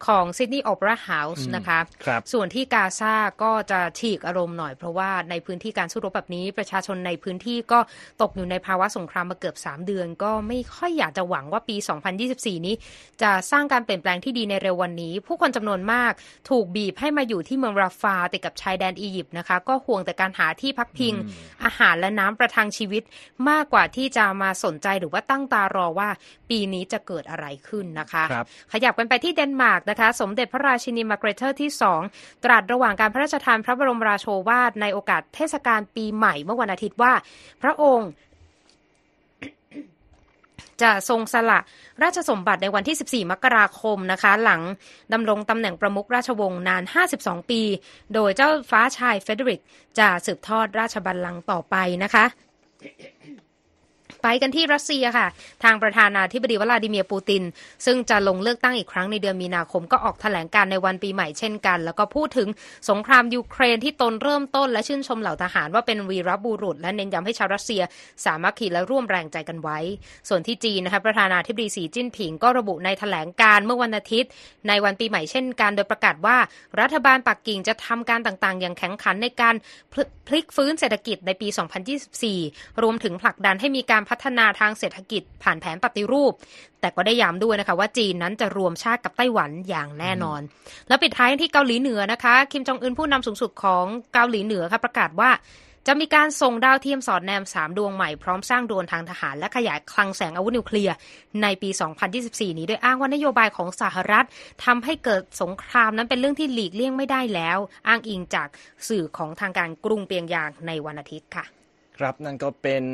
[0.06, 7.78] ของซิดนีย์โอเปร่าเฮาส์นะคะครับส่วนที่กาซาก็จะฉีกอารมณ์หน่อยเพราะว่าในพื้นที่การสู้รบแบบนี้ ประชาชนในพื้นที่ก็
[8.22, 11.76] ตกอยู่ในภาวะสงครามมาเกือบ 3 เดือน ก็ไม่ค่อยอยากจะหวังว่าปี
[12.20, 12.74] 2024 นี้
[13.22, 16.12] จะสร้างการเปลี่ยนแปลงที่ดีในเร็ววันนี้ ผู้คนจำนวนมาก
[16.50, 21.14] ถูกบีบให้มาอยู่ที่เมืองราฟาติดกับชายแดนอียิปต์นะคะ ก็ห่วงแต่การหาที่พักพิง
[21.64, 23.02] อาหารและน้ำประทังชีวิต
[23.48, 26.08] มากกว่าที่จะมาสนใจหรือว่าตั้งตารอว่า
[26.50, 31.70] ปีนี้จะเกิดอะไรขึ้นนะคะครับขยับกันไปที่เดนมาร์กนะคะ สมเด็จพระราชินีมาร์เกรเตอร์ที่
[32.08, 37.12] 2 ตรัสระหว่างการพระราชทานพระบรมราโชวาทในโอกาสเทศกาลปีใหม่เมื่อวันอาทิตย์ว่า
[37.62, 38.10] พระองค์
[40.82, 41.58] จะทรงสละ
[42.02, 44.60] ราชสมบัติในวันที่ 14 มกราคมนะคะ หลัง
[45.12, 46.82] ดำรงตำแหน่งประมุขราชวงศ์นาน
[47.16, 47.62] 52 ปี
[48.14, 49.60] โดยเจ้าฟ้าชายเฟรเดอริก
[49.98, 52.24] จะสืบทอดราชบัลลังก์ต่อไปนะคะ
[54.22, 55.26] ไปกันที่รัสเซียค่ะ
[55.64, 57.42] ทางประธานาธิบดีวลาดิเมียร์ปูติน
[57.86, 62.48] ซึ่งจะลงเลือกตั้งอีกครั้งในเดือนมีนาคมก็ออกแถลงการณ์ในวันปีใหม่เช่นกัน แล้วก็พูดถึง
[62.90, 67.82] สงครามยูเครนที่ตนเริ่มต้นและชื่นชมเหล่าทหารว่าเป็นวีรบุรุษ และเน้นย้ำให้ชาวรัสเซีย
[68.24, 69.78] สามัคคีและร่วมแรงใจกันไว้
[70.28, 74.30] ส่วนที่จีนนะคะประธานาธิบดีสีจิ้นผิงก็ระบุในแถลงการณ์เมื่อวันอาทิตย์
[74.68, 76.36] ในวันปีใหม่เช่นกัน โดยประกาศว่า
[76.80, 79.54] รัฐบาลปักกิ่งจะทำการต่างๆ อย่างแข็งขันในการ
[80.28, 81.48] พลิกฟื้นเศรษฐกิจในปี
[82.14, 86.32] 2024 รวมถึงผลักดันให้มีการพัฒนาทางเศรษฐกิจผ่านแผนปฏิรูป
[86.80, 90.40] แต่ก็ได้ย้ำด้วยนะคะว่าจีนนั้นจะรวมชาติกับไต้หวันอย่างแน่นอน
[90.88, 95.30] แล้วปิดท้ายที่เกาหลีเหนือนะคะ คิมจองอึนผู้นำสูงสุดของเกาหลีเหนือค่ะประกาศว่า
[95.88, 100.94] จะมีการส่งดาวเทียมสอดแนม 3 ดวงใหม่พร้อมสร้างโดรนทางทหารและขยายคลังแสงอาวุธนิวเคลียร์
[101.42, 101.70] ในปี
[102.14, 104.26] 2024 นี้โดยอ้างว่านโยบายของสหรัฐ
[104.64, 108.48] ทำให้เกิดสงครามนั้นเป็นเรื่องที่หลีกเลี่ยงไม่ได้แล้ว อ้างอิงจาก
[108.88, 111.44] สื่อของทางการกรุงเปียงยางในวันอาทิตย์ค่ะ
[111.98, 112.84] ครับนั่นก็เป็น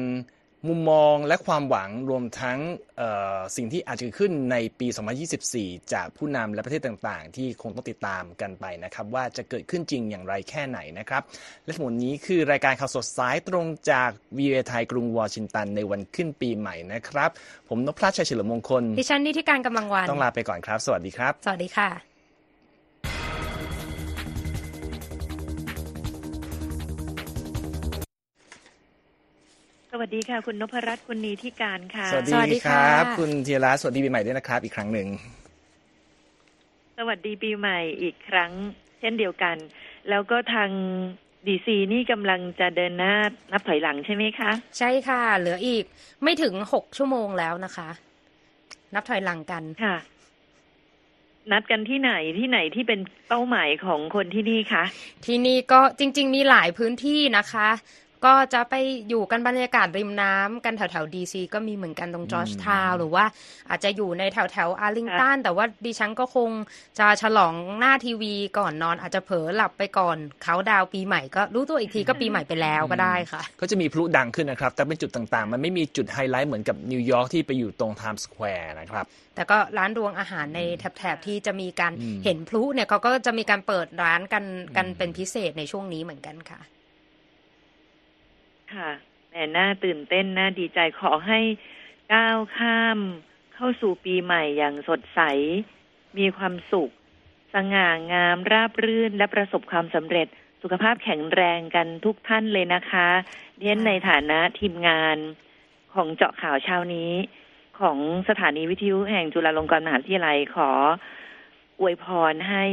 [0.67, 2.59] มุมมองและความหวังรวมทั้ง
[2.99, 4.87] เอ่อสิ่งที่อาจจะเกิดขึ้นในปี
[5.41, 11.23] 2024 จากผู้นำและประเทศต่างๆ ที่คงต้องติดตามกันไปนะครับ ว่าจะเกิดขึ้นจริงอย่างไรแค่ไหนนะครับ
[11.65, 17.31] และทั้งหมดนี้คือรายการข่าวสดสายตรงจาก v ีเอไทยกรุงวอชิงตันในวันขึ้นปีใหม่นะครับ
[17.69, 22.08] ผมนพพลัชชัยเฉลิมมงคล ดิฉันนิติการกำลังวัน ต้องลาไปก่อนครับ สวัสดีครับ สวัสดีค่ะ
[29.93, 35.09] สวัสดีค่ะ คุณนพรัตน์คุณนีที่การค่ะ สวัสสวัสดีดีคค่ะรับ คุณธีระสวัสดีปีใหม่ด้วยนะครับ อีกครั้งหนึ่ง
[36.99, 38.53] สวัสดีปีใหม่อีกครั้ง
[39.01, 39.57] เช่นเดียวกัน
[40.11, 40.71] แล้วก็ทาง
[41.47, 43.15] ดีซีนี่กำลังจะเดินหน้า
[43.53, 45.85] นับถอยหลังใช่ไหมคะ ใช่ค่ะ เหลืออีก
[46.23, 47.89] ไม่ถึงหกชั่วโมงแล้วนะคะ
[48.95, 49.95] นับถอยหลังกันค่ะ
[51.53, 54.85] นัดกันที่ไหนที่ไหนที่เป็นเป้าหมายของคนที่นี่คะ
[55.27, 57.69] ที่นี่ก็จริง ๆ มีหลายพื้นที่นะคะ
[58.27, 58.75] ก็จะไป
[59.09, 63.25] อยู่กันบรรยากาศริมน้ำกันแถวแถวดีซีก็มีเหมือนกันตรงจอร์จทาวน์หรือว่า
[63.71, 66.51] อาจจะอยู่ในแถวแถวอาร์ลิงตันแต่ว่าดิฉันก็คง
[66.99, 84.45] จะฉลองหน้าทีวีก่อนนอนอาจจะเผลอหลับไปก่อนเขาดาวน์ปีใหม่ก็รู้ตัวอีกทีก็ปีใหม่ไปแล้วก็ได้ค่ะ ก็จะมีพลุดังขึ้นนะครับ แต่เป็นจุดต่างๆ มันไม่มีจุดไฮไลท์เหมือนกับนิวยอร์กที่ไปอยู่ตรงไทม์สแควร์นะครับแต่ก็ร้านรวงอาหารในแถบๆที่จะมีการอืมเห็นพลุเนี่ยเขาก็จะมีการเปิดร้านกัน
[84.77, 86.61] กันเป็นพิเศษในช่วงนี้เหมือนกันค่ะ
[88.75, 88.91] ค่ะ
[89.31, 91.41] แหมน่าตื่นเต้นน่าดีใจขอให้
[92.15, 92.99] ก้าวข้าม
[93.55, 95.21] เข้าสู่ปีใหม่อย่างสดใส
[96.19, 96.91] มีความสุข
[97.55, 100.27] สง่างามราบรื่นและประสบความสำเร็จ
[100.63, 103.09] สุขภาพแข็งแรงกันทุกท่านเลยนะคะ
[103.59, 105.17] เรียนในฐานะทีมงาน
[105.95, 107.13] ของเจาะข่าวเช้านี้
[107.81, 110.71] ของสถานีวิทยุแห่งจุฬาลงกรณ์มหาวิทยาลัยขอ
[111.81, 112.65] อวยพรให้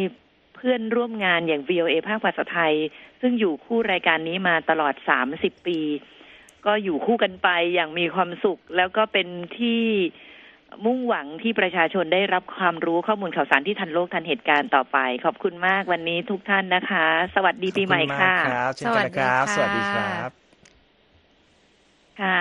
[0.55, 2.73] เพื่อนร่วมงานอย่าง VOA ภาคภาษาไทย
[3.21, 4.93] ซึ่งอยู่คู่รายการนี้มาตลอด
[5.31, 5.79] 30ปี
[6.65, 9.83] ก็อยู่คู่กันไปอย่างมีความสุข แล้วก็เป็นที่
[10.85, 20.31] มุ่งหวังที่ประชาชนได้รับความรู้ข้อมูลข่าวสารที่ทันโลกทันเหตุการณ์ต่อไป ขอบคุณมากวันนี้ทุกท่านนะคะ สวัสดีปีใหม่ขอบณค่ะมากครับเช่นกันนะครับสสวัวัสสดีดีคค่ะรับ
[22.21, 22.33] ค่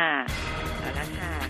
[1.43, 1.44] ะ